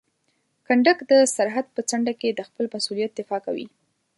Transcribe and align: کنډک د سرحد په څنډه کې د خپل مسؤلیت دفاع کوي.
کنډک 0.65 0.99
د 1.11 1.13
سرحد 1.35 1.65
په 1.75 1.81
څنډه 1.89 2.13
کې 2.19 2.29
د 2.33 2.39
خپل 2.47 2.65
مسؤلیت 2.73 3.11
دفاع 3.15 3.39
کوي. 3.45 3.67